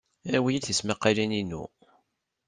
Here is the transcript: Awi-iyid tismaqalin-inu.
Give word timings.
Awi-iyid 0.35 0.63
tismaqalin-inu. 0.65 1.63